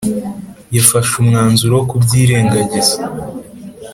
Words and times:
yafashe 0.75 1.11
umwanzuro 1.21 1.73
wo 1.77 1.83
kubyirengagiza 1.89 2.95